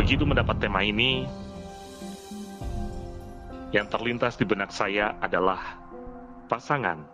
Begitu 0.00 0.24
mendapat 0.24 0.56
tema 0.56 0.80
ini, 0.80 1.28
yang 3.68 3.84
terlintas 3.92 4.32
di 4.40 4.48
benak 4.48 4.72
saya 4.72 5.12
adalah 5.20 5.76
pasangan 6.48 7.04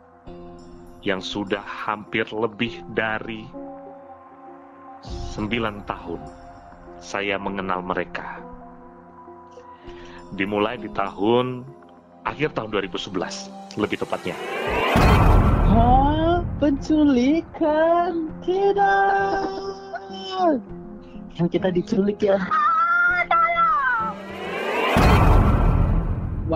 yang 1.03 1.19
sudah 1.19 1.67
hampir 1.67 2.31
lebih 2.31 2.87
dari 2.95 3.43
9 5.03 5.83
tahun 5.83 6.21
saya 7.03 7.43
mengenal 7.43 7.83
mereka. 7.83 8.39
Dimulai 10.39 10.79
di 10.79 10.87
tahun 10.95 11.67
akhir 12.23 12.55
tahun 12.55 12.71
2011, 12.71 13.83
lebih 13.83 13.99
tepatnya. 14.07 14.39
Hah? 15.75 16.39
Penculikan? 16.63 18.31
Tidak. 18.47 19.43
Yang 21.35 21.49
kita 21.51 21.69
diculik 21.75 22.23
ya. 22.23 22.39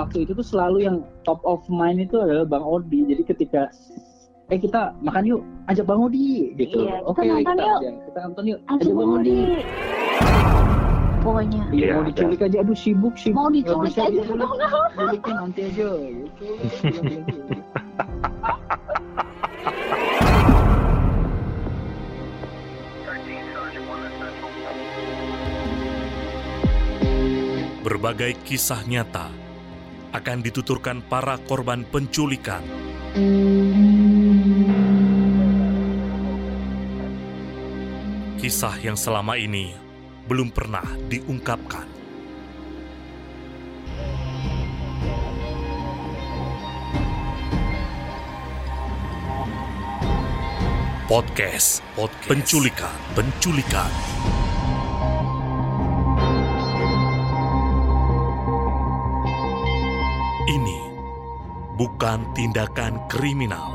Waktu 0.00 0.24
itu 0.24 0.32
tuh 0.32 0.46
selalu 0.46 0.78
yang 0.80 0.96
top 1.22 1.44
of 1.44 1.60
mind 1.68 2.00
itu 2.00 2.16
adalah 2.16 2.48
Bang 2.48 2.64
Odi. 2.64 3.04
Jadi 3.04 3.22
ketika 3.22 3.68
eh 4.48 4.56
kita 4.56 4.96
makan 4.98 5.28
yuk, 5.28 5.40
ajak 5.68 5.84
Bang 5.84 6.00
Odi 6.00 6.56
gitu. 6.56 6.88
Iya, 6.88 7.04
kita 7.04 7.10
Oke, 7.12 7.20
nonton 7.22 7.44
kita, 7.44 7.52
yuk. 7.60 7.80
ya, 7.84 7.92
kita 8.08 8.18
nonton 8.24 8.44
yuk. 8.48 8.58
Aja 8.64 8.74
Ajak 8.80 8.94
Bang 8.96 9.10
Odi. 9.12 9.38
Pokoknya 11.20 11.62
Iya, 11.68 11.84
Iya, 11.84 11.92
mau 11.92 12.04
diculik 12.08 12.40
aja, 12.40 12.56
aduh 12.64 12.72
sibuk 12.74 13.14
sibuk. 13.20 13.36
mau 13.36 13.52
diculik 13.52 13.92
aja 13.92 14.08
diculik. 14.08 14.48
nanti 15.28 15.60
aja 15.68 15.88
gitu. 16.00 16.48
Berbagai 27.80 28.36
kisah 28.44 28.84
nyata 28.84 29.32
akan 30.10 30.38
dituturkan 30.42 31.02
para 31.06 31.38
korban 31.46 31.86
penculikan. 31.86 32.62
Kisah 38.40 38.74
yang 38.82 38.96
selama 38.98 39.38
ini 39.38 39.76
belum 40.26 40.50
pernah 40.50 40.86
diungkapkan. 41.06 41.86
Podcast, 51.10 51.82
podcast 51.98 52.30
penculikan, 52.30 52.94
penculikan. 53.18 53.90
Ini 60.50 60.82
bukan 61.78 62.34
tindakan 62.34 63.06
kriminal. 63.06 63.70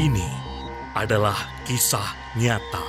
Ini 0.00 0.24
adalah 0.96 1.36
kisah 1.68 2.08
nyata. 2.40 2.80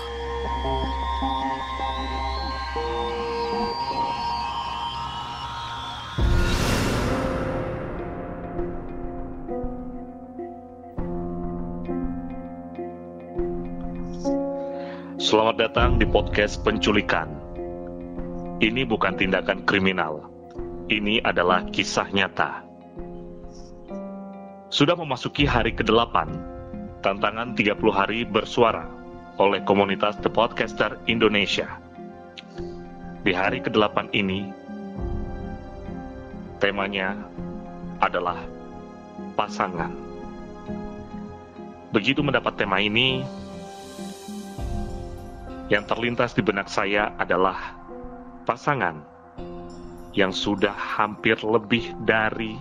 Selamat 15.20 15.68
datang 15.68 16.00
di 16.00 16.08
podcast 16.08 16.64
penculikan. 16.64 17.28
Ini 18.64 18.88
bukan 18.88 19.20
tindakan 19.20 19.68
kriminal. 19.68 20.35
Ini 20.86 21.18
adalah 21.26 21.66
kisah 21.74 22.14
nyata. 22.14 22.62
Sudah 24.70 24.94
memasuki 24.94 25.42
hari 25.42 25.74
ke-8, 25.74 26.14
tantangan 27.02 27.58
30 27.58 27.74
hari 27.90 28.22
bersuara 28.22 28.86
oleh 29.42 29.66
komunitas 29.66 30.14
The 30.22 30.30
Podcaster 30.30 31.02
Indonesia. 31.10 31.82
Di 33.26 33.34
hari 33.34 33.66
ke-8 33.66 34.14
ini, 34.14 34.46
temanya 36.62 37.18
adalah 37.98 38.46
pasangan. 39.34 39.90
Begitu 41.98 42.22
mendapat 42.22 42.62
tema 42.62 42.78
ini, 42.78 43.26
yang 45.74 45.82
terlintas 45.90 46.38
di 46.38 46.46
benak 46.46 46.70
saya 46.70 47.10
adalah 47.18 47.74
pasangan 48.46 49.15
yang 50.16 50.32
sudah 50.32 50.72
hampir 50.72 51.36
lebih 51.44 51.92
dari 52.08 52.56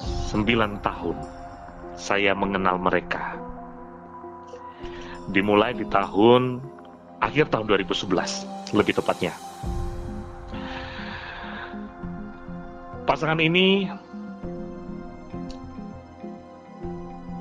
9 0.00 0.80
tahun 0.80 1.16
saya 1.92 2.32
mengenal 2.32 2.80
mereka. 2.80 3.36
Dimulai 5.28 5.76
di 5.76 5.84
tahun 5.84 6.64
akhir 7.20 7.52
tahun 7.52 7.68
2011, 7.68 8.72
lebih 8.72 8.96
tepatnya. 8.96 9.36
Pasangan 13.04 13.38
ini 13.38 13.92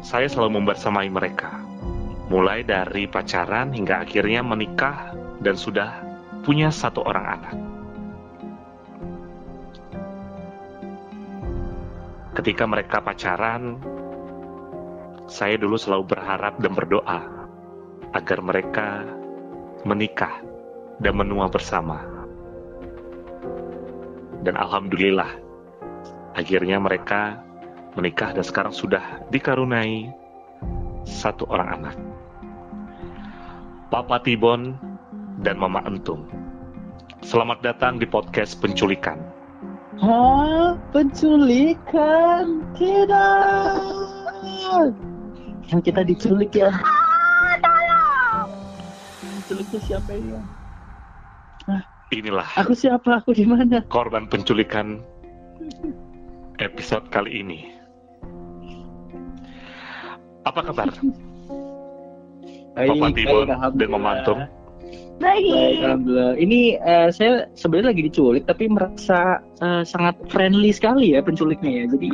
saya 0.03 0.27
selalu 0.27 0.59
membersamai 0.59 1.07
mereka. 1.07 1.63
Mulai 2.29 2.61
dari 2.61 3.09
pacaran 3.09 3.73
hingga 3.73 4.05
akhirnya 4.05 4.45
menikah 4.45 5.15
dan 5.41 5.57
sudah 5.57 5.97
punya 6.45 6.69
satu 6.69 7.01
orang 7.01 7.25
anak. 7.25 7.78
Ketika 12.39 12.63
mereka 12.63 13.03
pacaran, 13.03 13.83
saya 15.27 15.59
dulu 15.59 15.75
selalu 15.75 16.15
berharap 16.15 16.55
dan 16.63 16.71
berdoa 16.71 17.19
agar 18.15 18.39
mereka 18.39 19.03
menikah 19.83 20.39
dan 21.03 21.19
menua 21.19 21.51
bersama. 21.51 21.99
Dan 24.39 24.55
alhamdulillah, 24.55 25.35
akhirnya 26.31 26.79
mereka 26.79 27.43
menikah 27.99 28.31
dan 28.31 28.47
sekarang 28.47 28.71
sudah 28.71 29.19
dikarunai 29.35 30.07
satu 31.03 31.43
orang 31.51 31.75
anak. 31.75 31.95
Papa 33.91 34.15
Tibon 34.23 34.79
dan 35.43 35.59
Mama 35.59 35.83
Entung. 35.83 36.23
Selamat 37.19 37.59
datang 37.59 37.99
di 37.99 38.07
podcast 38.07 38.55
penculikan. 38.63 39.38
Hah? 39.99 40.79
Penculikan? 40.95 42.63
Tidak. 42.73 43.75
Yang 45.69 45.81
kita 45.85 46.01
diculik 46.07 46.51
ya. 46.55 46.71
Diculiknya 49.21 49.79
siapa 49.83 50.11
ya? 50.15 50.41
Inilah 52.09 52.47
Aku 52.57 52.73
siapa? 52.73 53.21
Aku 53.21 53.37
di 53.37 53.45
mana? 53.45 53.85
korban 53.85 54.25
penculikan 54.25 54.97
episode 56.57 57.05
kali 57.13 57.45
ini. 57.45 57.59
Apa 60.49 60.65
kabar? 60.65 60.89
Papa 62.79 63.07
Tibon 63.11 63.51
dan 63.51 63.89
Mama 63.91 64.09
Antum? 64.17 64.39
Baik, 65.19 65.51
Baik. 65.51 65.77
alhamdulillah. 65.83 66.33
Ini 66.39 66.59
eh, 66.79 67.09
saya 67.11 67.31
sebenarnya 67.53 67.91
lagi 67.91 68.03
diculik, 68.07 68.43
tapi 68.47 68.71
merasa 68.71 69.43
eh, 69.59 69.83
sangat 69.83 70.15
friendly 70.31 70.71
sekali 70.71 71.11
ya 71.11 71.19
penculiknya 71.19 71.83
ya. 71.83 71.83
Jadi, 71.91 72.09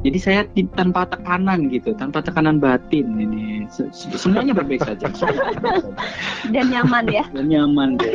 jadi 0.00 0.18
saya 0.18 0.40
tanpa 0.72 1.04
tekanan 1.12 1.68
gitu, 1.68 1.92
tanpa 1.92 2.24
tekanan 2.24 2.56
batin 2.56 3.12
ini. 3.20 3.68
Se- 3.68 3.92
se- 3.92 4.08
Semuanya 4.16 4.56
baik-baik 4.56 4.88
saja. 4.88 5.06
Dan 6.54 6.72
nyaman 6.72 7.04
ya. 7.12 7.24
Dan 7.36 7.52
nyaman 7.52 8.00
deh. 8.00 8.12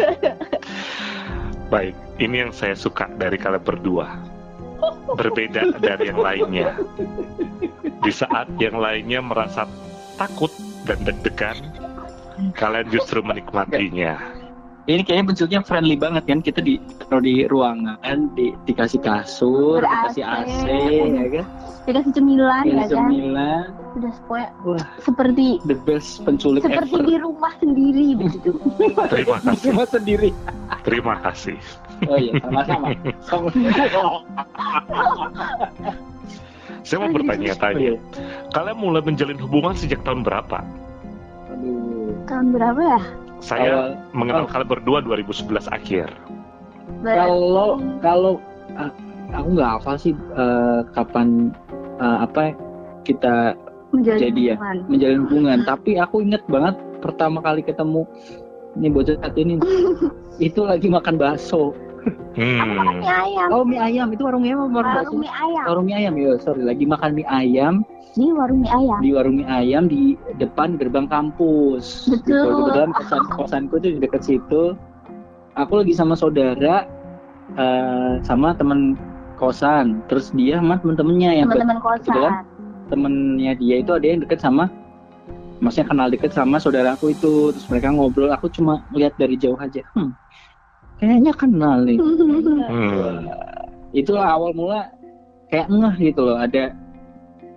Baik, 1.69 1.93
ini 2.17 2.45
yang 2.45 2.51
saya 2.53 2.73
suka 2.73 3.05
dari 3.21 3.37
kalian 3.37 3.61
berdua. 3.61 4.09
Berbeda 5.17 5.77
dari 5.81 6.09
yang 6.09 6.19
lainnya. 6.21 6.73
Di 8.01 8.11
saat 8.13 8.49
yang 8.61 8.77
lainnya 8.77 9.21
merasa 9.21 9.65
takut 10.17 10.49
dan 10.85 11.01
deg-degan, 11.01 11.57
kalian 12.53 12.87
justru 12.89 13.19
menikmatinya. 13.19 14.15
Ini 14.85 15.01
kayaknya 15.01 15.33
bentuknya 15.33 15.59
friendly 15.65 15.97
banget 15.97 16.29
kan 16.29 16.45
kita 16.45 16.61
di 16.61 16.77
kalau 17.09 17.17
di 17.17 17.49
ruangan 17.49 17.97
di, 18.37 18.53
dikasih 18.69 19.01
kasur, 19.01 19.81
Ber-AC. 19.81 20.21
dikasih 20.21 20.21
AC, 20.21 20.61
ya 21.09 21.25
kan? 21.33 21.45
Dikasih 21.89 22.11
cemilan 22.13 22.63
ya 22.69 22.85
kan. 22.85 22.89
cemilan. 22.93 23.65
Udah 23.97 24.13
pokoknya 24.29 24.47
Wah, 24.61 24.85
seperti 25.01 25.57
the 25.65 25.73
best 25.89 26.21
penculik 26.21 26.61
seperti 26.61 27.01
ever. 27.01 27.09
di 27.09 27.15
rumah 27.17 27.53
sendiri 27.57 28.13
begitu. 28.13 28.53
Terima 29.13 29.37
kasih, 29.41 29.73
Cuma 29.73 29.83
sendiri. 29.89 30.29
terima 30.85 31.15
kasih. 31.25 31.57
Oh 32.05 32.17
iya, 32.21 32.37
sama-sama. 32.45 32.87
Sama. 33.25 33.47
Saya 36.85 37.01
mau 37.01 37.09
bertanya-tanya, 37.09 37.97
kalian 38.53 38.77
mulai 38.77 39.01
menjalin 39.01 39.41
hubungan 39.41 39.73
sejak 39.73 40.05
tahun 40.05 40.21
berapa? 40.21 40.61
Aduh. 41.49 41.94
Tahun 42.25 42.47
berapa 42.53 42.81
ya? 42.81 43.01
Saya 43.43 43.69
awal 43.69 43.89
mengenal 44.17 44.45
oh. 44.45 44.49
kalian 44.49 44.69
berdua 44.69 44.99
2011 45.05 45.69
akhir. 45.69 46.09
Kalau 47.05 47.77
kalau 48.01 48.33
ah, 48.77 48.89
aku 49.33 49.47
nggak 49.53 49.71
hafal 49.77 49.95
sih 49.99 50.13
eh, 50.13 50.79
kapan 50.93 51.53
eh, 52.01 52.17
apa 52.25 52.57
kita 53.05 53.53
menjalin 53.93 54.21
jadi 54.21 54.41
ya. 54.41 54.55
hubungan. 54.57 54.77
menjalin 54.89 55.19
hubungan 55.27 55.59
tapi 55.63 55.91
aku 56.01 56.15
inget 56.25 56.43
banget 56.49 56.75
pertama 56.99 57.39
kali 57.39 57.61
ketemu 57.61 58.03
ini 58.75 58.87
bocah 58.91 59.15
satu 59.21 59.37
ini 59.39 59.55
itu 60.51 60.61
lagi 60.65 60.87
makan 60.91 61.15
bakso 61.15 61.71
Aku 62.05 62.41
makan 62.67 62.85
Hmm. 62.85 62.99
mie 62.99 63.09
ayam. 63.09 63.47
oh 63.49 63.63
mie 63.63 63.79
ayam. 63.79 64.07
Itu 64.09 64.21
warung 64.23 64.41
mie 64.41 64.51
ayam 64.51 64.59
apa? 64.61 64.75
Warung 64.75 64.91
bakso 64.91 65.07
Warung 65.07 65.19
mie 65.19 65.31
ayam. 65.31 65.63
warung 65.65 65.85
mie 65.85 65.95
ayam. 65.95 66.13
Ya 66.15 66.31
sorry. 66.37 66.61
Lagi 66.61 66.85
makan 66.85 67.11
mie 67.13 67.27
ayam. 67.27 67.73
Di 68.11 68.27
warung 68.29 68.59
mie 68.59 68.71
ayam. 68.71 68.97
di 68.99 69.09
warung 69.11 69.35
mie 69.35 69.47
ayam 69.47 69.83
di 69.85 70.01
depan 70.35 70.75
gerbang 70.75 71.07
kampus. 71.07 72.05
Betul. 72.05 72.27
gitu. 72.27 72.49
Kebetulan 72.61 72.91
kosan 72.91 73.23
kosanku 73.31 73.75
tuh 73.77 73.89
di 73.89 73.99
dekat 73.99 74.21
situ. 74.21 74.63
Aku 75.55 75.73
lagi 75.75 75.91
sama 75.91 76.13
saudara 76.13 76.83
eh, 77.55 78.13
sama 78.21 78.51
teman 78.53 78.99
kosan. 79.35 80.03
Terus 80.05 80.31
dia 80.31 80.59
sama 80.59 80.75
temen-temennya 80.77 81.31
yang 81.35 81.47
Teman-teman 81.47 81.79
kosan. 81.79 82.03
kebetulan 82.03 82.33
temennya 82.85 83.51
dia 83.55 83.75
itu 83.79 83.91
ada 83.91 84.05
yang 84.05 84.21
deket 84.21 84.37
sama 84.37 84.69
maksudnya 85.57 85.87
kenal 85.87 86.07
deket 86.11 86.31
sama 86.31 86.59
saudaraku 86.59 87.09
itu. 87.09 87.49
Terus 87.51 87.65
mereka 87.69 87.87
ngobrol. 87.89 88.29
Aku 88.29 88.47
cuma 88.49 88.83
lihat 88.91 89.15
dari 89.15 89.35
jauh 89.35 89.55
aja. 89.55 89.79
Hmm, 89.95 90.11
kayaknya 90.97 91.33
kenal 91.33 91.77
nih 91.81 91.97
Hmm. 91.97 93.27
itulah 93.91 94.27
awal 94.29 94.51
mula 94.51 94.91
kayak 95.47 95.67
ngeh 95.67 95.95
gitu 96.05 96.21
loh 96.21 96.37
ada 96.37 96.71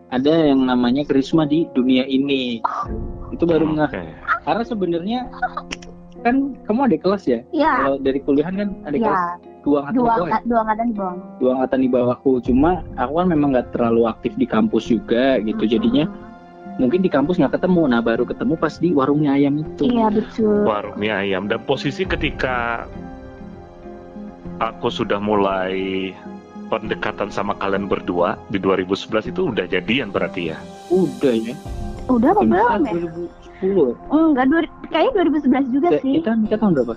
ada 0.08 0.32
yang 0.46 0.64
namanya 0.64 1.04
karisma 1.04 1.44
di 1.44 1.68
dunia 1.72 2.04
ini 2.04 2.60
itu 3.30 3.44
baru 3.44 3.66
ngeh 3.68 3.90
Oke. 3.90 4.02
karena 4.42 4.62
sebenarnya 4.62 5.18
kan 6.18 6.34
kamu 6.66 6.80
ada 6.84 6.96
kelas 6.98 7.24
ya 7.24 7.40
Iya. 7.48 7.72
kalau 7.80 7.98
dari 8.00 8.18
kuliahan 8.20 8.54
kan 8.56 8.68
ada 8.84 8.96
kelas 8.96 9.20
Iya. 9.20 9.34
dua 9.60 9.78
angkatan 9.82 9.94
Dua 9.94 10.08
bawah 10.08 10.28
ya? 10.28 10.38
dua 10.42 10.58
angkatan 10.60 10.84
di 10.84 10.94
bawah. 10.94 11.16
dua 11.38 11.50
angkatan 11.52 11.78
di 11.78 11.88
bawahku 11.88 12.32
cuma 12.42 12.70
aku 12.96 13.12
kan 13.14 13.26
memang 13.28 13.48
nggak 13.52 13.68
terlalu 13.70 14.02
aktif 14.04 14.32
di 14.34 14.46
kampus 14.46 14.84
juga 14.86 15.38
gitu 15.38 15.62
jadinya 15.64 16.04
mungkin 16.76 17.02
di 17.02 17.10
kampus 17.10 17.36
nggak 17.36 17.58
ketemu 17.58 17.82
nah 17.86 17.98
baru 17.98 18.22
ketemu 18.22 18.54
pas 18.54 18.74
di 18.76 18.90
warungnya 18.90 19.34
ayam 19.34 19.58
itu 19.58 19.82
Iya 19.84 20.08
betul. 20.08 20.62
Warung 20.62 20.94
mie 20.96 21.10
ayam 21.10 21.46
dan 21.46 21.58
posisi 21.60 22.02
ketika 22.02 22.86
aku 24.58 24.88
sudah 24.88 25.18
mulai 25.18 26.10
pendekatan 26.68 27.28
sama 27.28 27.56
kalian 27.56 27.86
berdua 27.86 28.36
di 28.46 28.58
2011 28.58 29.30
itu 29.30 29.48
udah 29.48 29.64
jadian 29.64 30.08
berarti 30.08 30.52
ya. 30.52 30.58
udah 30.88 31.34
ya 31.34 31.54
Udah 32.08 32.32
apa 32.32 32.40
belum 32.40 32.56
ya? 32.82 32.92
2010 33.60 33.92
Enggak, 34.08 34.46
dua, 34.48 34.60
kayaknya 34.88 35.12
2011 35.28 35.68
juga 35.70 35.88
Eh, 35.90 36.00
sih. 36.00 36.12
kita 36.18 36.30
nikah 36.34 36.58
tahun 36.58 36.72
berapa? 36.74 36.94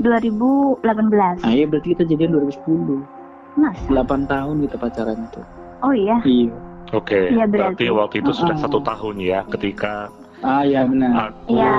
2018. 0.00 1.40
Ah 1.40 1.50
iya 1.50 1.64
berarti 1.64 1.88
kita 1.90 2.04
jadian 2.06 2.30
2010 2.34 3.04
Masa? 3.52 3.84
8 3.88 4.24
tahun 4.26 4.54
kita 4.62 4.76
pacaran 4.76 5.18
itu 5.22 5.40
Oh 5.80 5.92
iya. 5.92 6.16
iya 6.22 6.52
Oke, 6.90 7.30
Iya, 7.30 7.46
berarti 7.46 7.86
berarti. 7.86 7.94
waktu 7.94 8.16
itu 8.18 8.32
sudah 8.34 8.52
Uh-uh. 8.52 8.64
satu 8.66 8.78
tahun 8.82 9.16
ya 9.18 9.46
ketika 9.48 10.10
ah 10.40 10.60
iya 10.60 10.82
benar 10.82 11.30
aku 11.30 11.54
Iya, 11.54 11.74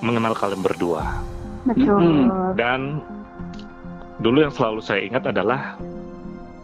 mengenal 0.00 0.34
kalian 0.34 0.60
berdua. 0.60 1.02
betul. 1.64 1.96
Mm-mm. 1.96 2.52
Dan 2.52 2.80
dulu 4.22 4.38
yang 4.40 4.54
selalu 4.54 4.80
saya 4.80 5.02
ingat 5.02 5.26
adalah 5.26 5.76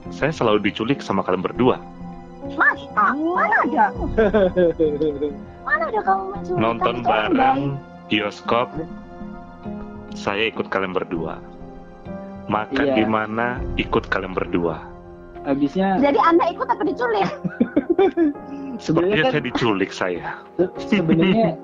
saya 0.08 0.32
selalu 0.32 0.64
diculik 0.64 1.02
sama 1.02 1.20
kalian 1.20 1.42
berdua. 1.42 1.76
Mas, 2.56 2.80
mana 2.96 3.56
ada? 3.66 3.86
Mana 5.68 5.84
ada 5.92 6.00
kamu 6.00 6.22
menculik? 6.32 6.56
Nonton 6.56 6.96
bareng 7.04 7.76
bioskop, 8.08 8.72
saya 10.16 10.48
ikut 10.48 10.72
kalian 10.72 10.96
berdua. 10.96 11.36
Makan 12.48 12.86
Iya. 12.88 12.96
di 12.96 13.04
mana 13.04 13.60
ikut 13.76 14.08
kalian 14.08 14.32
berdua. 14.32 14.80
habisnya 15.44 15.96
Jadi 16.00 16.16
anda 16.18 16.44
ikut 16.48 16.64
apa 16.64 16.82
diculik? 16.82 17.28
sebenarnya 18.84 19.28
kan 19.28 19.32
saya 19.36 19.44
diculik 19.44 19.90
saya. 19.92 20.26
se- 20.56 20.96
sebenarnya 20.96 21.56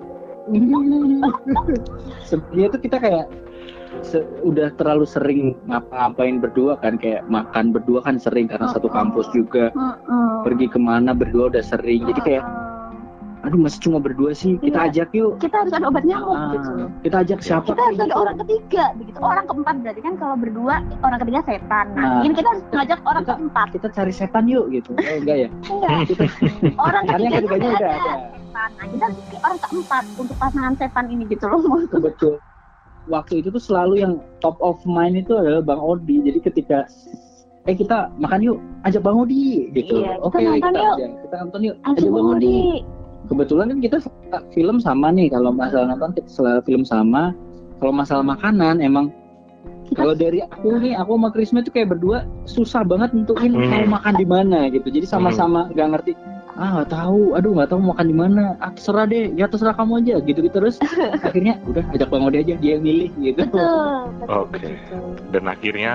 sebenarnya 2.28 2.68
tuh 2.70 2.80
kita 2.80 2.96
kayak 3.00 3.24
se- 4.00 4.26
udah 4.40 4.72
terlalu 4.74 5.04
sering 5.04 5.40
ngapa-ngapain 5.64 6.38
berdua 6.38 6.74
kan 6.76 6.96
kayak 6.96 7.22
makan 7.26 7.70
berdua 7.70 8.00
kan 8.00 8.16
sering 8.16 8.46
karena 8.46 8.66
satu 8.68 8.86
kampus 8.86 9.28
juga 9.30 9.70
Mm-mm. 9.70 10.42
pergi 10.42 10.66
ke 10.66 10.78
mana 10.78 11.12
berdua 11.12 11.48
udah 11.48 11.62
sering 11.62 12.02
jadi 12.04 12.20
kayak 12.20 12.44
aduh 13.40 13.60
masih 13.60 13.76
cuma 13.78 14.00
berdua 14.00 14.32
sih 14.32 14.56
kita 14.56 14.72
Iya. 14.74 14.88
ajak 14.88 15.08
yuk 15.12 15.36
kita 15.36 15.52
harus 15.54 15.68
ada 15.70 15.84
obat 15.84 16.00
nyamuk 16.02 16.32
Ah, 16.32 16.48
gitu. 16.50 16.70
kita 17.02 17.16
ajak 17.20 17.38
siapa 17.38 17.68
Kita 17.68 17.82
harus 17.84 18.00
ada 18.00 18.14
orang 18.16 18.36
ketiga 18.40 18.84
begitu. 18.96 19.18
Orang 19.20 19.44
keempat 19.44 19.74
berarti 19.84 20.00
kan 20.00 20.14
kalau 20.16 20.32
berdua 20.34 20.74
orang 20.98 21.18
ketiga 21.20 21.40
setan. 21.44 21.86
Nah, 21.92 22.00
Nah. 22.00 22.22
ini 22.24 22.32
kita 22.32 22.48
harus 22.48 22.64
ngajak 22.72 22.98
orang 23.02 23.20
Kita- 23.20 23.36
keempat. 23.36 23.66
kita 23.70 23.86
cari 23.92 24.12
setan 24.14 24.44
yuk 24.48 24.64
gitu 24.70 24.90
oh, 24.90 25.16
enggak 25.20 25.36
ya 25.38 25.48
Enggak. 25.62 25.90
kita 26.08 26.24
Orang 26.78 27.02
ketiga 27.04 27.28
ketiganya 27.36 27.68
udah 27.68 27.76
ada 27.76 27.84
ada 27.84 28.14
setan. 28.24 28.68
Nah, 28.72 28.86
kita 28.88 29.02
harus 29.04 29.18
cari 29.20 29.38
orang 29.38 29.58
keempat 29.60 30.04
untuk 30.16 30.36
pasangan 30.38 30.72
setan 30.74 31.04
ini 31.06 31.22
gitu 31.26 31.44
loh. 31.44 31.60
betul 32.00 32.34
waktu 33.06 33.40
itu 33.44 33.48
tuh 33.52 33.62
selalu 33.62 33.94
yang 34.04 34.12
top 34.40 34.56
of 34.60 34.80
mind 34.88 35.20
itu 35.20 35.36
adalah 35.36 35.60
bang 35.60 35.80
Odi. 35.80 36.16
Jadi 36.24 36.38
ketika 36.40 36.78
eh 37.64 37.72
kita 37.72 38.12
makan 38.20 38.40
yuk 38.44 38.58
ajak 38.84 39.00
bang 39.00 39.16
Odi 39.16 39.72
gitu. 39.72 40.04
Iya, 40.04 40.20
kita 40.20 40.26
oke 40.26 40.38
nonton 40.38 40.54
kita 40.60 40.68
yuk. 40.80 40.94
ajak 40.94 41.10
kita 41.24 41.36
nonton 41.40 41.60
yuk 41.64 41.76
Aja 41.82 41.90
ajak 41.96 42.10
bang 42.12 42.28
Odi. 42.28 42.56
Kebetulan 43.24 43.66
kan 43.72 43.78
kita 43.80 43.96
suka 44.04 44.38
film 44.52 44.76
sama 44.84 45.08
nih 45.08 45.32
kalau 45.32 45.48
masalah 45.48 45.86
nonton 45.96 46.12
kita 46.12 46.28
selalu 46.28 46.60
film 46.68 46.84
sama. 46.84 47.32
Kalau 47.80 47.92
masalah 47.92 48.24
makanan 48.24 48.80
emang 48.80 49.08
Kita 49.84 50.00
kalau 50.00 50.14
dari 50.16 50.40
aku 50.40 50.80
nih 50.80 50.96
aku 50.96 51.12
sama 51.12 51.28
Krisma 51.28 51.60
tuh 51.60 51.72
kayak 51.76 51.92
berdua 51.92 52.24
susah 52.48 52.80
banget 52.88 53.12
nentuin 53.12 53.52
Hmm. 53.52 53.68
mau 53.84 54.00
makan 54.00 54.14
di 54.16 54.24
mana 54.24 54.72
gitu. 54.72 54.88
Jadi 54.88 55.04
sama-sama 55.04 55.68
gak 55.76 55.88
ngerti 55.92 56.12
ah 56.54 56.68
nggak 56.72 56.88
tahu 56.88 57.34
aduh 57.34 57.50
nggak 57.52 57.68
tahu 57.68 57.80
makan 57.84 58.06
di 58.06 58.16
mana 58.16 58.42
ah 58.58 58.70
terserah 58.70 59.04
deh 59.04 59.26
ya 59.32 59.46
terserah 59.46 59.74
kamu 59.74 59.92
aja 60.00 60.14
gitu 60.20 60.38
gitu 60.40 60.54
terus 60.54 60.78
akhirnya 61.26 61.58
udah 61.64 61.82
ajak 61.90 62.06
bang 62.06 62.22
Odi 62.22 62.38
aja 62.40 62.54
dia 62.56 62.70
yang 62.72 62.82
milih 62.82 63.10
gitu 63.16 63.42
betul. 63.42 63.58
betul, 64.16 64.38
Oke. 64.40 64.58
betul. 64.70 65.04
Dan 65.30 65.42
akhirnya 65.44 65.92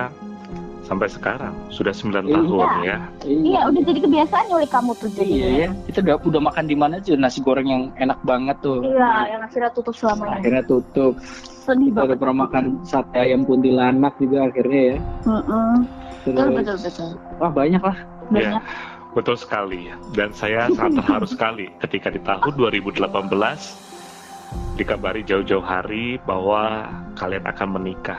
sampai 0.82 1.06
sekarang 1.06 1.54
sudah 1.68 1.94
9 1.94 2.26
Iya. 2.26 2.34
tahun 2.34 2.70
ya. 2.82 2.98
Iya, 3.22 3.60
udah 3.70 3.82
jadi 3.84 4.00
kebiasaan 4.02 4.44
nyulik 4.50 4.70
kamu 4.70 4.90
tuh 4.96 5.08
jadi. 5.14 5.30
Iya 5.30 5.48
ya, 5.54 5.68
kita 5.86 5.98
udah 6.02 6.16
udah 6.20 6.42
makan 6.42 6.64
di 6.66 6.74
mana 6.74 6.98
aja 6.98 7.12
nasi 7.14 7.38
goreng 7.38 7.64
yang 7.64 7.82
enak 7.96 8.18
banget 8.20 8.58
tuh. 8.58 8.82
Iya, 8.82 9.10
yang 9.30 9.40
akhirnya 9.40 9.70
tutup 9.70 9.94
selamanya. 9.94 10.42
Akhirnya 10.42 10.64
tutup. 10.66 11.14
Sedih 11.62 11.88
Kita 11.88 11.94
udah 11.94 12.04
banget. 12.04 12.18
pernah 12.18 12.36
makan 12.42 12.64
sate 12.82 13.16
ayam 13.16 13.46
kuntilanak 13.46 14.18
juga 14.18 14.50
akhirnya 14.50 14.82
ya. 14.82 14.96
Mm-mm. 15.24 15.72
Betul, 16.20 16.34
Terus, 16.34 16.52
betul, 16.52 16.76
betul. 16.82 17.10
wah 17.38 17.52
banyak 17.54 17.80
lah. 17.80 17.96
Ya, 17.96 18.28
Banyak. 18.34 18.62
Betul 19.12 19.36
sekali. 19.38 19.90
Dan 20.14 20.32
saya 20.34 20.70
sangat 20.74 21.02
terharu 21.02 21.26
sekali 21.34 21.66
ketika 21.82 22.10
di 22.10 22.20
tahun 22.22 22.54
2018 22.54 23.06
dikabari 24.74 25.22
jauh-jauh 25.22 25.62
hari 25.62 26.18
bahwa 26.26 26.90
kalian 27.14 27.46
akan 27.46 27.68
menikah. 27.78 28.18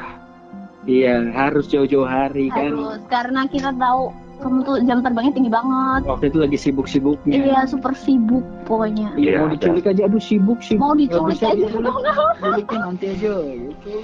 Iya, 0.90 1.30
harus 1.36 1.70
jauh-jauh 1.70 2.10
hari 2.10 2.50
kan. 2.50 2.74
Harus, 2.74 2.98
karena 3.06 3.46
kita 3.46 3.70
tahu 3.78 4.10
kamu 4.42 4.58
tuh 4.66 4.78
jam 4.90 5.06
terbangnya 5.06 5.34
tinggi 5.38 5.52
banget. 5.54 6.02
Waktu 6.10 6.26
itu 6.34 6.38
lagi 6.42 6.58
sibuk-sibuknya. 6.58 7.36
Iya, 7.46 7.60
super 7.70 7.94
sibuk 7.94 8.42
pokoknya. 8.66 9.14
Iya, 9.14 9.22
Iya, 9.22 9.38
mau 9.46 9.54
diculik 9.54 9.86
aja, 9.86 10.02
aduh 10.10 10.24
sibuk 10.24 10.58
sibuk. 10.66 10.82
Mau 10.82 10.98
diculik 10.98 11.38
aja. 11.46 11.54
diculik. 11.62 12.66
Nanti 12.74 13.06
aja 13.14 13.34
gitu. 13.46 13.90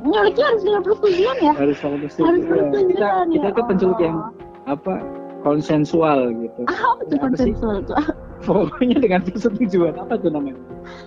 Nyuliknya 0.00 0.44
harus 0.46 0.62
50 0.62 1.04
tujuan 1.04 1.36
ya. 1.40 1.52
harus. 1.54 1.78
Harus 1.78 2.12
Iya. 2.14 2.30
Kita 2.30 2.32
bertujuan 2.44 3.26
kita 3.28 3.42
ya 3.42 3.50
tuh 3.50 3.64
penculik 3.66 4.00
yang 4.00 4.16
Allah. 4.16 4.32
apa 4.68 4.94
konsensual 5.40 6.18
gitu. 6.34 6.60
Apa 6.64 7.00
tuh 7.00 7.16
Apa 7.16 7.36
sih? 7.36 7.52
konsensual 7.54 7.76
tuh? 7.82 7.96
Pokoknya 8.40 8.96
dengan 8.98 9.20
persetujuan 9.22 9.94
apa 9.96 10.14
tuh 10.16 10.30
namanya? 10.30 10.60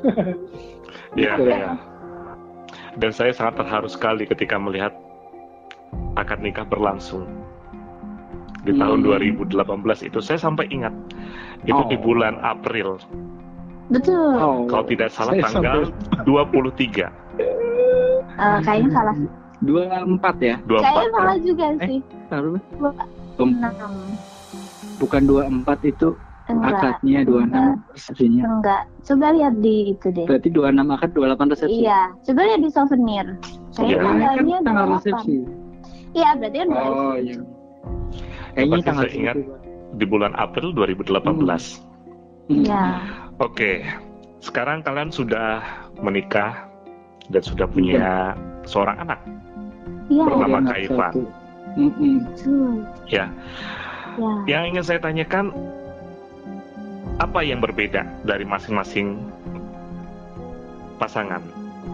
Ya, 1.11 1.35
Gitu. 1.35 1.43
ya. 1.45 1.75
Dan 2.95 3.11
saya 3.11 3.31
sangat 3.31 3.59
terharu 3.59 3.87
sekali 3.87 4.23
ketika 4.23 4.55
melihat 4.55 4.95
akad 6.15 6.39
nikah 6.39 6.63
berlangsung 6.63 7.27
di 8.61 8.71
tahun 8.71 9.03
Hmm. 9.03 9.07
2018 9.43 9.51
itu. 10.01 10.19
Saya 10.19 10.39
sampai 10.39 10.67
ingat 10.69 10.95
itu 11.61 11.81
di 11.85 11.97
Oh. 11.97 12.01
bulan 12.01 12.39
April, 12.41 12.95
Betul. 13.87 14.35
Oh, 14.35 14.63
kalau 14.65 14.87
tidak 14.87 15.11
salah 15.11 15.35
saya 15.35 15.43
tanggal 15.51 15.79
23. 16.23 17.11
Eh, 18.41 18.59
kayaknya 18.61 18.89
salah. 18.91 19.15
dua 19.61 19.83
empat 20.01 20.35
ya? 20.39 20.55
24 20.63 20.81
Kayaknya 20.81 21.09
salah 21.11 21.29
kan? 21.31 21.39
juga 21.41 21.65
Eh. 21.67 21.77
sih. 21.85 21.99
Taruh 22.27 22.57
Dua- 22.73 22.95
Enam. 23.39 23.93
bukan 24.97 25.21
dua 25.23 25.43
empat 25.47 25.79
itu 25.83 26.09
Enggak. 26.47 26.73
akadnya 26.75 27.19
dua 27.23 27.41
enam 27.43 27.65
resepsinya. 27.89 28.43
Enggak. 28.49 28.81
Coba 29.01 29.25
lihat 29.31 29.53
di 29.57 29.75
itu 29.91 30.07
deh. 30.09 30.25
Berarti 30.25 30.49
dua 30.49 30.67
enam 30.69 30.89
akad 30.89 31.09
dua 31.11 31.25
delapan 31.27 31.47
resepsi. 31.47 31.79
Iya, 31.79 32.01
coba 32.19 32.39
lihat 32.43 32.59
di 32.59 32.69
souvenir. 32.69 33.25
Iya. 33.25 33.37
Kayaknya 33.71 33.95
Kan 33.95 34.03
tanggalnya 34.03 34.57
tanggal 34.59 34.85
28. 34.85 34.93
resepsi. 34.95 35.35
Iya, 36.11 36.29
berarti 36.35 36.57
kan 36.57 36.67
dua 36.67 36.81
Oh 36.83 37.13
iya. 37.15 37.35
Kayaknya 38.51 38.65
Seperti 38.75 38.83
tanggal 38.83 39.05
saya 39.05 39.15
ingat. 39.15 39.35
di 39.91 40.05
bulan 40.05 40.33
April 40.35 40.67
2018. 40.71 41.79
Hmm. 42.43 42.61
Iya. 42.61 42.83
Oke, 43.39 43.71
sekarang 44.39 44.81
kalian 44.81 45.09
sudah 45.09 45.63
menikah 45.97 46.67
dan 47.31 47.41
sudah 47.41 47.67
punya 47.67 48.35
seorang 48.67 48.99
anak 49.01 49.19
Iya. 50.11 50.27
Bernama. 50.27 50.59
Mm-mm. 51.79 52.15
Betul. 52.27 52.83
ya 53.07 53.31
Ya. 54.19 54.27
yang 54.43 54.75
ingin 54.75 54.83
saya 54.83 54.99
tanyakan 54.99 55.55
apa 57.15 57.39
yang 57.47 57.63
berbeda 57.63 58.03
dari 58.27 58.43
masing-masing 58.43 59.23
pasangan 60.99 61.39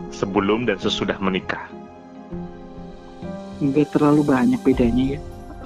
sebelum 0.10 0.66
dan 0.66 0.82
sesudah 0.82 1.14
menikah 1.22 1.62
nggak 3.62 3.94
terlalu 3.94 4.26
banyak 4.26 4.58
bedanya 4.66 5.18
ya 5.18 5.20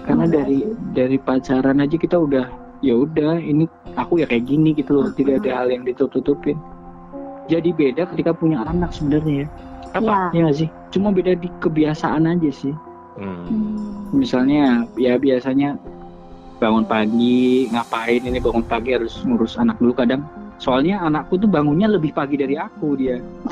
karena 0.04 0.24
Enggak 0.28 0.36
dari 0.44 0.60
dari 0.92 1.18
pacaran 1.24 1.80
aja 1.80 1.96
kita 1.96 2.20
udah 2.20 2.52
ya 2.84 3.00
udah 3.00 3.40
ini 3.40 3.64
aku 3.96 4.20
ya 4.20 4.28
kayak 4.28 4.44
gini 4.52 4.76
gitu 4.76 4.92
loh 4.98 5.08
tidak 5.16 5.40
ada 5.46 5.64
hal 5.64 5.68
yang 5.72 5.88
ditutup-tutupin 5.88 6.60
jadi 7.52 7.70
beda 7.70 8.08
ketika 8.10 8.32
punya 8.32 8.64
anak 8.64 8.90
sebenarnya 8.90 9.44
ya 9.44 9.48
apa 9.92 10.32
Ya. 10.32 10.48
ya 10.48 10.56
sih 10.56 10.70
cuma 10.90 11.12
beda 11.12 11.36
di 11.36 11.52
kebiasaan 11.60 12.24
aja 12.26 12.48
sih 12.50 12.72
Hmm. 13.12 13.44
Hmm. 13.44 14.16
misalnya 14.16 14.88
ya 14.96 15.20
biasanya 15.20 15.76
bangun 16.58 16.88
pagi 16.88 17.68
ngapain 17.68 18.24
ini 18.24 18.40
bangun 18.40 18.64
pagi 18.64 18.96
harus 18.96 19.20
ngurus 19.22 19.60
anak 19.60 19.76
dulu 19.78 19.92
kadang 19.94 20.24
soalnya 20.58 21.02
anakku 21.02 21.36
tuh 21.36 21.46
bangunnya 21.46 21.90
lebih 21.90 22.14
pagi 22.14 22.38
dari 22.38 22.56
aku 22.56 22.96
dia 22.96 23.20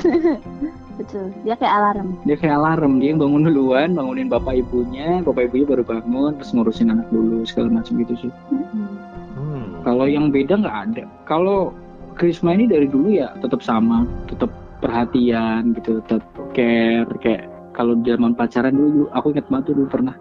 Betul. 0.96 1.32
Dia 1.42 1.56
kayak 1.56 1.74
alarm. 1.74 2.08
dia 2.22 2.36
kayak 2.36 2.56
alarm 2.56 2.92
dia 3.00 3.08
yang 3.10 3.20
bangun 3.20 3.42
duluan 3.46 3.88
bangunin 3.92 4.28
bapak 4.28 4.60
ibunya 4.60 5.20
bapak 5.20 5.48
ibunya 5.48 5.66
baru 5.66 5.82
bangun 5.82 6.36
terus 6.36 6.52
ngurusin 6.52 6.88
anak 6.88 7.08
dulu 7.08 7.40
segala 7.42 7.68
macam 7.74 7.92
gitu 7.98 8.14
sih 8.18 8.32
Hmm. 8.48 8.88
Hmm. 9.36 9.64
kalau 9.80 10.04
yang 10.04 10.28
beda 10.28 10.56
nggak 10.56 10.76
ada 10.88 11.04
kalau 11.24 11.72
Krisma 12.20 12.52
ini 12.52 12.68
dari 12.68 12.84
dulu 12.84 13.16
ya 13.16 13.32
tetap 13.40 13.64
sama 13.64 14.04
tetap 14.28 14.52
perhatian 14.84 15.72
gitu 15.72 16.04
tetap 16.04 16.20
care. 16.52 17.08
Kayak 17.24 17.48
kalau 17.72 17.96
zaman 18.04 18.36
pacaran 18.36 18.76
dulu 18.76 19.08
aku 19.16 19.32
ingat 19.32 19.48
banget 19.48 19.72
dulu 19.72 19.88
pernah 19.88 20.12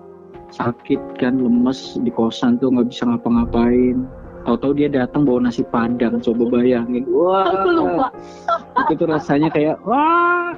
sakit 0.56 1.20
kan 1.20 1.44
lemes 1.44 2.00
di 2.00 2.08
kosan 2.08 2.56
tuh 2.56 2.72
nggak 2.72 2.88
bisa 2.88 3.04
ngapa-ngapain. 3.04 4.08
Tahu-tahu 4.48 4.80
dia 4.80 4.88
datang 4.88 5.28
bawa 5.28 5.52
nasi 5.52 5.68
padang 5.68 6.24
coba 6.24 6.48
bayangin. 6.48 7.04
Wah 7.12 7.52
Aku 7.52 7.70
lupa. 7.76 8.08
itu 8.88 8.94
tuh 8.96 9.08
rasanya 9.12 9.52
kayak 9.52 9.76
wah. 9.84 10.56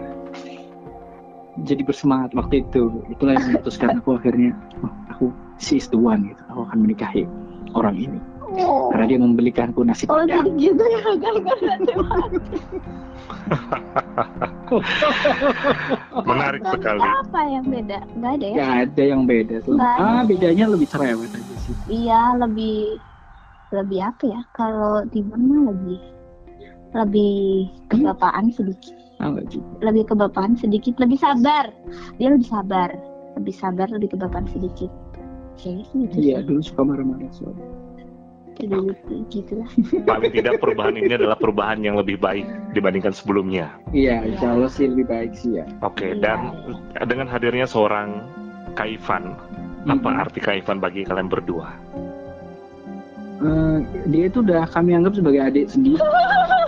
Jadi 1.65 1.81
bersemangat 1.81 2.37
waktu 2.37 2.61
itu. 2.61 3.01
Itulah 3.09 3.33
yang 3.33 3.57
memutuskan 3.57 3.97
aku 3.97 4.13
akhirnya 4.13 4.53
oh, 4.85 4.93
aku 5.09 5.25
she 5.57 5.81
is 5.81 5.89
the 5.89 5.97
one 5.97 6.29
gitu 6.29 6.41
aku 6.53 6.69
akan 6.69 6.85
menikahi 6.85 7.25
orang 7.73 7.97
ini. 7.97 8.21
Karena 8.55 9.05
dia 9.07 9.19
membelikanku 9.19 9.81
nasi 9.87 10.03
Oh 10.11 10.19
jadi 10.23 10.39
padang 10.43 10.57
gitu 10.59 10.83
ya 10.83 10.99
gara-gara 11.19 11.75
dewa. 11.85 12.17
menarik 16.27 16.63
sekali 16.63 17.01
Apa 17.03 17.39
yang 17.47 17.65
beda? 17.67 17.99
Enggak 18.15 18.31
ada 18.39 18.45
ya? 18.45 18.55
Gak 18.55 18.73
ada 18.87 19.03
yang 19.03 19.21
beda 19.27 19.55
tuh. 19.63 19.75
Ah, 19.79 20.21
bedanya 20.23 20.65
lebih 20.71 20.87
cerewet 20.87 21.31
aja 21.31 21.55
sih. 21.63 21.73
Iya 21.87 22.21
lebih 22.39 22.99
lebih 23.71 23.99
apa 24.03 24.23
ya? 24.27 24.41
Kalau 24.55 25.03
Timur 25.11 25.39
mah 25.39 25.61
lebih 25.71 25.99
lebih 26.91 27.71
kebapaan 27.87 28.51
sedikit. 28.51 28.95
Ah. 29.23 29.31
Lebih 29.79 30.03
kebapaan 30.11 30.59
sedikit. 30.59 30.99
Lebih 30.99 31.19
sabar. 31.19 31.71
Dia 32.19 32.29
lebih 32.33 32.47
sabar. 32.47 32.91
Lebih 33.39 33.55
sabar. 33.55 33.87
Lebih 33.91 34.15
kebapaan 34.17 34.47
sedikit. 34.51 34.91
Kayaknya 35.61 36.09
gitu 36.09 36.15
Iya, 36.17 36.37
dulu 36.41 36.61
suka 36.63 36.81
marah-marah 36.81 37.29
soalnya. 37.35 37.67
Dulu 38.57 38.93
gitu 39.27 39.57
lah. 39.57 39.69
paling 40.09 40.31
tidak 40.31 40.59
perubahan 40.59 40.93
ini 40.93 41.13
adalah 41.13 41.33
perubahan 41.33 41.79
yang 41.79 41.95
lebih 41.95 42.17
baik 42.17 42.43
dibandingkan 42.71 43.09
sebelumnya 43.09 43.71
Iya, 43.89 44.21
insya 44.23 44.53
Allah 44.53 44.67
sih 44.67 44.85
lebih 44.85 45.07
baik 45.07 45.31
sih 45.33 45.57
ya. 45.57 45.65
oke 45.79 46.03
Iya. 46.03 46.19
dan 46.19 46.39
dengan 47.07 47.25
hadirnya 47.25 47.65
seorang 47.65 48.21
Kaifan 48.71 49.33
apa 49.83 49.97
Mm-mm. 50.05 50.21
arti 50.21 50.39
Kaifan 50.39 50.77
bagi 50.77 51.01
kalian 51.01 51.25
berdua 51.25 51.73
Eh, 53.41 53.77
dia 54.05 54.29
itu 54.29 54.45
udah 54.45 54.69
kami 54.69 54.93
anggap 54.93 55.17
sebagai 55.17 55.41
adik 55.41 55.65
sendiri. 55.65 55.97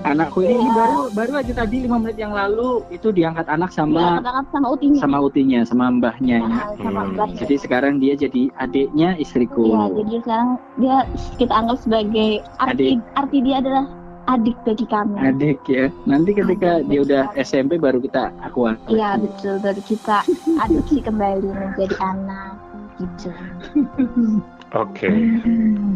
Anakku 0.00 0.40
ini 0.40 0.54
Iya. 0.58 0.72
baru 0.72 1.00
baru 1.10 1.32
aja 1.36 1.52
tadi 1.54 1.76
lima 1.80 1.98
menit 1.98 2.16
yang 2.16 2.32
lalu 2.32 2.84
itu 2.88 3.10
diangkat 3.10 3.46
anak 3.46 3.70
sama 3.70 4.20
Sama 4.20 4.42
sama 4.48 4.66
utinya. 4.70 4.98
sama 4.98 5.18
utinya, 5.20 5.60
sama 5.62 5.84
mbahnya. 5.90 6.38
ya. 6.38 6.60
Sama 6.78 7.00
Hmm. 7.00 7.12
Mbak. 7.14 7.28
Jadi 7.36 7.54
sekarang 7.58 7.94
dia 7.98 8.14
jadi 8.14 8.42
adiknya 8.56 9.16
istriku. 9.16 9.64
Iya, 9.66 9.84
jadi 9.98 10.14
sekarang 10.22 10.48
dia 10.76 10.96
kita 11.36 11.52
anggap 11.52 11.78
sebagai 11.78 12.30
arti 12.58 12.86
arti 13.14 13.38
dia 13.40 13.56
adalah 13.58 13.84
adik 14.28 14.56
bagi 14.62 14.84
kami. 14.84 15.16
Adik 15.18 15.60
ya. 15.66 15.88
Nanti 16.04 16.30
ketika 16.32 16.70
dia 16.82 17.00
udah 17.00 17.22
SMP 17.34 17.76
baru 17.76 17.98
kita 17.98 18.28
akuan. 18.38 18.76
Iya 18.86 19.16
betul, 19.16 19.56
baru 19.58 19.80
kita 19.82 20.20
adopsi 20.58 21.00
kembali 21.00 21.48
menjadi 21.48 21.96
anak 21.98 22.52
gitu. 22.98 23.30
oke 24.76 25.08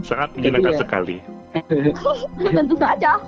sangat 0.05 0.29
menyenangkan 0.37 0.73
Jadi 0.73 0.77
ya- 0.77 0.83
sekali 0.83 1.17
Tentu 2.57 2.75
saja. 2.81 3.21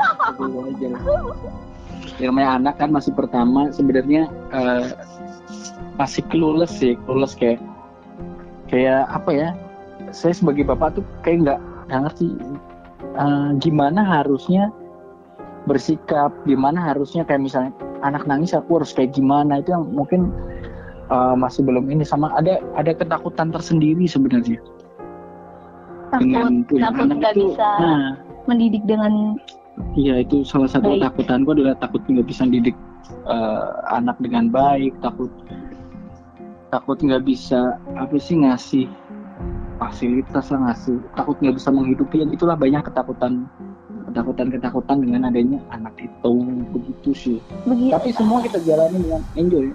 Yang 2.17 2.31
namanya 2.33 2.51
anak 2.57 2.75
kan 2.81 2.89
masih 2.89 3.13
pertama 3.13 3.69
sebenarnya 3.69 4.33
eh, 4.55 4.97
masih 6.01 6.25
clueless 6.33 6.73
sih, 6.73 6.97
clueless 7.05 7.37
kayak 7.37 7.61
kayak 8.73 9.05
apa 9.13 9.31
ya? 9.33 9.49
Saya 10.15 10.33
sebagai 10.37 10.65
bapak 10.65 10.97
tuh 11.01 11.05
kayak 11.21 11.45
nggak 11.45 11.61
ngerti 11.93 12.33
eh, 13.19 13.51
gimana 13.61 14.01
harusnya 14.01 14.73
bersikap, 15.69 16.33
gimana 16.45 16.77
harusnya 16.81 17.25
kayak 17.25 17.45
misalnya 17.45 17.73
anak 18.05 18.29
nangis 18.29 18.53
aku 18.53 18.81
harus 18.81 18.93
kayak 18.93 19.17
gimana 19.17 19.61
itu 19.61 19.73
yang 19.73 19.85
mungkin 19.93 20.33
eh, 21.13 21.35
masih 21.37 21.61
belum 21.61 21.93
ini 21.93 22.05
sama 22.09 22.33
ada 22.37 22.61
ada 22.77 22.93
ketakutan 22.97 23.53
tersendiri 23.53 24.09
sebenarnya 24.09 24.61
Takut, 26.15 26.23
dengan 26.23 26.53
punya 26.71 26.83
takut 26.87 27.05
anak 27.11 27.19
itu. 27.19 27.43
bisa 27.51 27.71
Nah, 27.83 28.09
mendidik 28.47 28.85
dengan 28.87 29.13
Iya 29.99 30.23
itu 30.23 30.47
salah 30.47 30.71
satu 30.71 30.87
Baik. 30.87 31.03
ketakutanku 31.03 31.51
adalah 31.51 31.75
takut 31.83 31.99
nggak 32.07 32.31
bisa 32.31 32.47
didik 32.47 32.79
eh, 33.27 33.71
anak 33.91 34.15
dengan 34.23 34.47
baik, 34.47 34.95
takut 35.03 35.31
takut 36.71 36.99
nggak 37.03 37.27
bisa 37.27 37.79
apa 37.99 38.15
sih 38.19 38.39
ngasih 38.39 38.87
fasilitas 39.83 40.55
lah 40.55 40.71
ngasih, 40.71 41.03
takut 41.19 41.35
nggak 41.43 41.59
bisa 41.59 41.75
menghidupi 41.75 42.23
yang 42.23 42.31
itulah 42.31 42.55
banyak 42.55 42.87
ketakutan 42.87 43.51
ketakutan 44.07 44.47
ketakutan 44.55 44.97
dengan 45.03 45.27
adanya 45.27 45.59
anak 45.75 45.95
itu 45.99 46.33
begitu 46.71 47.11
sih. 47.11 47.39
begitu. 47.67 47.91
Tapi 47.99 48.15
semua 48.15 48.39
kita 48.47 48.63
jalani 48.63 49.03
dengan 49.03 49.23
enjoy. 49.35 49.75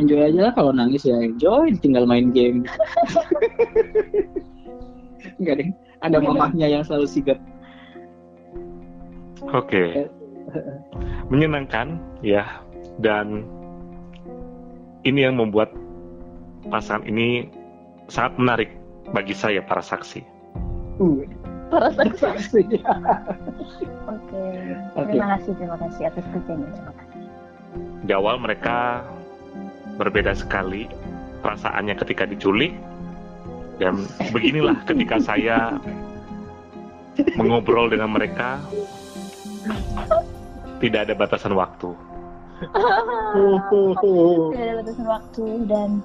Enjoy 0.00 0.20
aja 0.24 0.40
lah 0.48 0.52
kalau 0.56 0.72
nangis 0.72 1.04
ya 1.04 1.20
enjoy, 1.20 1.72
tinggal 1.84 2.08
main 2.08 2.32
game. 2.32 2.64
Enggak 5.36 5.54
deh, 5.60 5.68
ada 6.00 6.16
mamahnya 6.20 6.66
yang 6.68 6.82
selalu 6.82 7.06
sigap. 7.08 7.38
Oke. 9.52 10.08
Menyenangkan 11.28 12.00
ya 12.24 12.46
dan 13.02 13.44
ini 15.04 15.26
yang 15.26 15.36
membuat 15.36 15.70
pasangan 16.72 17.04
ini 17.06 17.50
sangat 18.08 18.32
menarik 18.40 18.70
bagi 19.12 19.34
saya 19.36 19.62
para 19.62 19.84
saksi. 19.84 20.24
Uh, 20.98 21.22
Para 21.68 21.90
saksi. 21.92 22.18
saksi. 22.18 22.62
Oke. 24.14 24.42
Oke. 24.96 25.10
Terima 25.12 25.26
kasih, 25.36 25.52
terima 25.58 25.76
kasih 25.82 26.02
atas 26.10 26.24
kerjanya. 26.30 26.68
Terima 26.72 26.92
kasih. 26.94 27.22
Di 28.06 28.12
awal 28.14 28.38
mereka 28.38 29.02
berbeda 29.98 30.32
sekali 30.36 30.86
perasaannya 31.42 31.94
ketika 31.98 32.24
diculik 32.26 32.74
dan 33.76 34.04
beginilah 34.32 34.76
ketika 34.88 35.16
saya 35.20 35.76
mengobrol 37.36 37.88
dengan 37.88 38.12
mereka 38.12 38.60
tidak 40.80 41.08
ada 41.08 41.14
batasan 41.16 41.56
waktu. 41.56 41.90
Tidak 43.36 44.64
ada 44.64 44.74
batasan 44.80 45.06
waktu 45.08 45.44
dan 45.68 46.00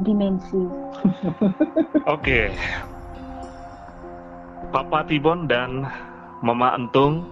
dimensi. 0.00 0.64
Oke. 2.08 2.48
Papa 4.72 5.04
Tibon 5.04 5.46
dan 5.46 5.84
Mama 6.40 6.74
Entung, 6.74 7.28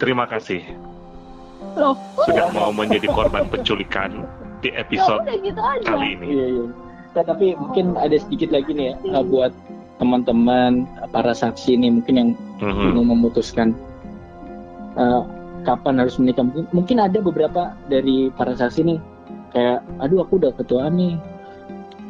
terima 0.00 0.24
kasih 0.24 0.64
Loh, 1.76 1.94
sudah 2.24 2.48
mau 2.50 2.72
menjadi 2.72 3.06
korban 3.12 3.46
penculikan 3.46 4.24
di 4.64 4.72
ya 4.72 4.82
episode 4.82 5.22
udah 5.22 5.38
gitu 5.44 5.60
aja. 5.60 5.84
kali 5.86 6.08
ini. 6.18 6.26
Iya, 6.32 6.46
iya. 6.56 6.64
Nah, 7.10 7.24
tapi 7.26 7.58
mungkin 7.58 7.98
ada 7.98 8.14
sedikit 8.14 8.54
lagi 8.54 8.70
nih 8.70 8.94
ya 8.94 9.18
uh, 9.18 9.24
buat 9.26 9.50
teman-teman 9.98 10.86
para 11.10 11.34
saksi 11.34 11.76
nih 11.76 11.90
mungkin 11.90 12.14
yang 12.16 12.30
Mhm. 12.60 12.92
bingung 12.92 13.08
memutuskan 13.16 13.72
uh, 15.00 15.24
kapan 15.64 15.96
harus 16.00 16.20
menikah. 16.20 16.44
Mungkin, 16.44 16.66
mungkin 16.76 16.96
ada 17.00 17.18
beberapa 17.20 17.72
dari 17.88 18.28
para 18.36 18.52
saksi 18.52 18.80
nih 18.84 18.98
kayak, 19.52 19.80
aduh 19.98 20.22
aku 20.24 20.38
udah 20.40 20.52
ketua 20.54 20.92
nih 20.92 21.16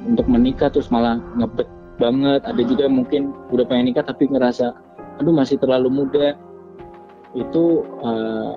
untuk 0.06 0.26
menikah 0.26 0.68
terus 0.72 0.90
malah 0.90 1.22
ngebet 1.38 1.68
banget 2.00 2.40
ada 2.48 2.62
juga 2.64 2.88
yang 2.88 2.96
mungkin 3.04 3.22
udah 3.52 3.64
pengen 3.68 3.92
nikah 3.92 4.04
tapi 4.04 4.24
ngerasa 4.26 4.72
aduh 5.20 5.34
masih 5.36 5.60
terlalu 5.60 5.92
muda 6.02 6.32
itu 7.36 7.84
uh, 8.00 8.56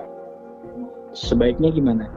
sebaiknya 1.12 1.68
gimana 1.70 2.08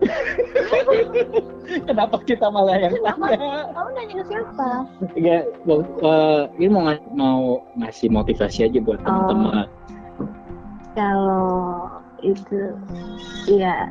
Kenapa 1.88 2.16
kita 2.26 2.50
malah 2.50 2.76
yang 2.80 2.96
tanya? 3.04 3.70
Kamu 3.70 3.88
nanya 3.94 4.14
ke 4.18 4.24
siapa? 4.26 4.68
Ya, 5.14 5.38
uh, 5.70 6.50
ini 6.58 6.68
mau 6.72 6.90
mau 7.14 7.62
ngasih 7.78 8.10
motivasi 8.10 8.66
aja 8.66 8.78
buat 8.82 8.98
teman-teman. 9.04 9.66
Oh. 9.66 9.66
Kalau 10.98 11.60
itu, 12.26 12.74
ya 13.46 13.88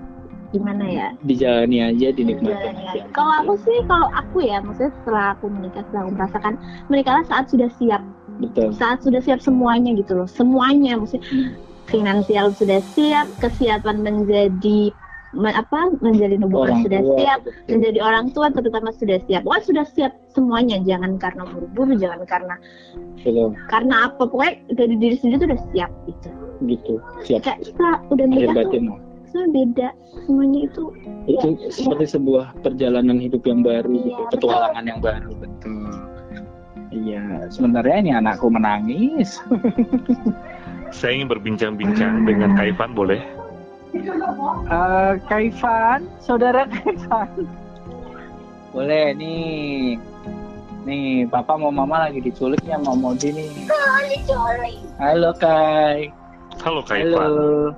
gimana 0.50 0.86
ya? 0.86 1.08
Dijalani 1.24 1.78
aja, 1.94 2.08
dinikmati. 2.12 2.74
aja. 2.74 3.06
Kalau 3.14 3.34
aku 3.46 3.54
sih, 3.64 3.78
kalau 3.86 4.10
aku 4.12 4.44
ya, 4.44 4.60
maksudnya 4.60 4.92
setelah 5.02 5.26
aku 5.38 5.46
menikah, 5.48 5.84
setelah 5.88 6.02
aku 6.04 6.12
merasakan 6.18 6.54
menikahlah 6.90 7.24
saat 7.30 7.46
sudah 7.48 7.70
siap. 7.78 8.02
Betul. 8.42 8.74
Saat 8.76 9.06
sudah 9.06 9.22
siap 9.22 9.40
semuanya 9.40 9.94
gitu 9.96 10.18
loh, 10.20 10.30
semuanya, 10.30 10.98
maksudnya 10.98 11.24
hmm. 11.30 11.54
finansial 11.88 12.52
sudah 12.56 12.82
siap, 12.82 13.30
kesiapan 13.40 14.02
menjadi 14.02 14.92
men, 15.34 15.54
apa 15.54 15.94
menjadi 16.02 16.42
nubuah 16.42 16.74
sudah 16.82 17.02
tua, 17.02 17.18
siap, 17.22 17.40
betul. 17.46 17.70
menjadi 17.78 18.00
orang 18.02 18.26
tua 18.34 18.48
terutama 18.50 18.90
sudah 18.96 19.18
siap. 19.30 19.44
Wah 19.46 19.62
sudah 19.62 19.86
siap 19.86 20.14
semuanya, 20.34 20.82
jangan 20.84 21.18
karena 21.22 21.44
buru-buru, 21.50 21.94
jangan 21.98 22.26
karena 22.26 22.56
betul. 23.22 23.54
karena 23.70 23.96
apa 24.10 24.24
pokoknya 24.26 24.54
dari 24.74 24.96
diri 24.98 25.16
sendiri 25.20 25.38
tuh 25.46 25.48
udah 25.54 25.62
siap 25.74 25.92
gitu. 26.10 26.30
Gitu, 26.68 26.94
siap. 27.24 27.42
Kayak 27.46 27.60
kita 27.72 27.90
udah 28.12 28.26
nikah 28.28 28.66
tuh, 29.30 29.46
beda 29.54 29.90
semuanya 30.26 30.60
itu. 30.66 30.84
Itu 31.30 31.48
ya, 31.62 31.70
seperti 31.70 32.06
ya. 32.10 32.14
sebuah 32.18 32.46
perjalanan 32.66 33.22
hidup 33.22 33.46
yang 33.46 33.62
baru, 33.62 33.94
iya, 33.94 34.04
gitu, 34.10 34.22
petualangan 34.34 34.84
yang 34.90 35.00
baru, 35.00 35.32
betul. 35.38 35.94
Iya, 36.90 37.46
sebenarnya 37.54 37.96
ini 38.02 38.12
anakku 38.18 38.50
menangis. 38.50 39.38
Saya 40.98 41.22
ingin 41.22 41.30
berbincang-bincang 41.30 42.26
dengan 42.26 42.58
Kaifan, 42.58 42.98
boleh? 42.98 43.22
Uh, 43.90 45.18
Kaifan, 45.26 46.06
saudara 46.22 46.70
Kaifan. 46.70 47.50
Boleh 48.70 49.18
nih. 49.18 49.98
Nih, 50.86 51.26
papa 51.26 51.58
mau 51.58 51.74
mama 51.74 52.06
lagi 52.06 52.22
diculik 52.22 52.62
ya 52.66 52.78
mau 52.78 52.94
Modi 52.94 53.34
nih. 53.34 53.50
Oh, 53.66 54.00
diculik. 54.06 54.78
Halo 55.02 55.34
Kai. 55.38 56.14
Halo 56.62 56.82
Kaifan. 56.86 57.18
Halo. 57.18 57.74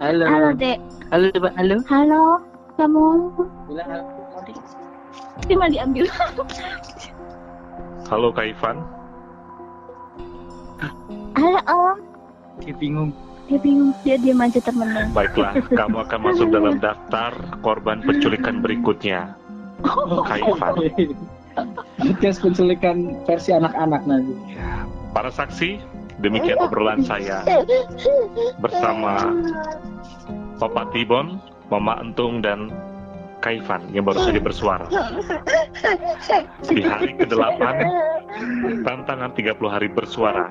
Halo. 0.00 0.24
Halo, 0.24 0.48
Dek. 0.56 0.78
Halo, 1.12 1.26
Dek. 1.30 1.52
Halo. 1.54 1.76
Halo. 1.84 2.22
Kamu 2.80 3.04
bilang 3.68 3.88
halo 3.92 4.08
Modi. 4.32 4.54
Cuma 5.52 5.68
diambil. 5.68 6.08
Halo 8.08 8.28
Kaifan. 8.32 8.80
Halo 11.36 11.60
Om. 11.68 11.98
Dia 12.64 12.74
bingung 12.80 13.12
dia 13.52 13.60
bingung 13.60 13.92
dia 14.00 14.16
diam 14.16 14.40
aja 14.40 14.60
termenung 14.64 15.12
baiklah 15.12 15.52
kamu 15.76 15.96
akan 16.08 16.20
masuk 16.24 16.48
dalam 16.48 16.80
daftar 16.80 17.36
korban 17.60 18.00
penculikan 18.00 18.64
berikutnya. 18.64 19.36
Oh, 19.84 20.24
Kaifan 20.24 20.72
podcast 22.00 22.40
penculikan 22.40 23.20
versi 23.28 23.52
anak-anak 23.52 24.08
nanti. 24.08 24.32
Ya, 24.56 24.88
para 25.12 25.28
saksi 25.28 25.76
demikian 26.24 26.56
obrolan 26.64 27.04
saya. 27.04 27.44
Bersama 28.56 29.36
Papa 30.56 30.88
Tibon 30.96 31.36
Mama 31.68 32.00
Entung 32.00 32.40
dan 32.40 32.72
Kaifan 33.42 33.90
yang 33.90 34.06
baru 34.06 34.22
saja 34.22 34.38
bersuara. 34.38 34.86
Di 36.62 36.78
hari 36.86 37.18
ke-8, 37.18 37.58
tantangan 38.86 39.30
30 39.34 39.58
hari 39.66 39.90
bersuara 39.90 40.46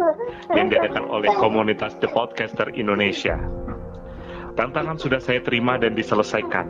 yang 0.51 0.67
diadakan 0.67 1.07
oleh 1.07 1.31
komunitas 1.39 1.95
The 2.03 2.11
Podcaster 2.11 2.67
Indonesia. 2.75 3.39
Tantangan 4.59 4.99
sudah 4.99 5.23
saya 5.23 5.39
terima 5.39 5.79
dan 5.79 5.95
diselesaikan. 5.95 6.67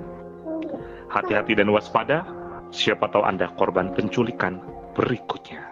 Hati-hati 1.09 1.57
dan 1.57 1.73
waspada, 1.73 2.23
siapa 2.69 3.09
tahu 3.09 3.25
Anda 3.25 3.49
korban 3.57 3.91
penculikan 3.97 4.61
berikutnya. 4.93 5.70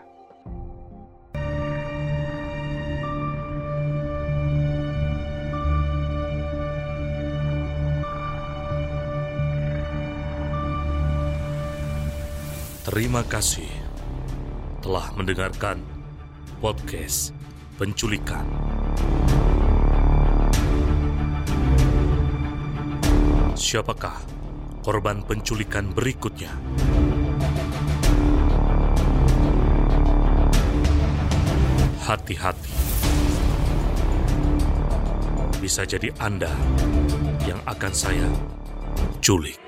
Terima 12.90 13.22
kasih 13.22 13.70
telah 14.82 15.14
mendengarkan 15.14 15.78
podcast 16.58 17.38
penculikan. 17.78 18.42
Siapakah 23.54 24.18
korban 24.82 25.22
penculikan 25.22 25.94
berikutnya? 25.94 26.50
Hati-hati. 32.10 32.74
Bisa 35.62 35.86
jadi 35.86 36.10
Anda 36.18 36.50
yang 37.46 37.62
akan 37.70 37.94
saya 37.94 38.26
culik. 39.22 39.62